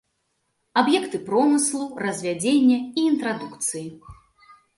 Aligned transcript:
Аб'екты 0.81 1.17
промыслу, 1.27 1.81
развядзення 2.07 2.79
і 2.79 2.99
інтрадукцыі. 3.11 3.85